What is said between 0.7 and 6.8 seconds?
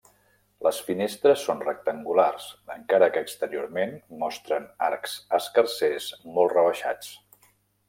finestres són rectangulars, encara que exteriorment mostren arcs escarsers molt